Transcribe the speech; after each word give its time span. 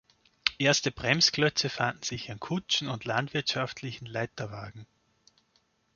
Erste 0.57 0.89
Bremsklötze 0.91 1.69
fanden 1.69 2.01
sich 2.01 2.31
an 2.31 2.39
Kutschen 2.39 2.87
und 2.89 3.05
landwirtschaftlichen 3.05 4.07
Leiterwagen. 4.07 4.87